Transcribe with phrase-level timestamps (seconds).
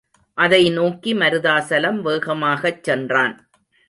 [0.37, 3.35] அதை நோக்கி மருதாசலம் வேகமாகச் சென்றான்.